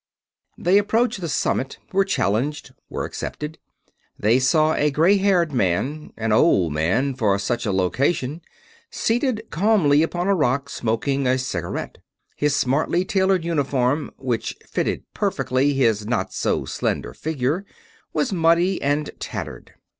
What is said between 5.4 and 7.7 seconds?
man an old man, for such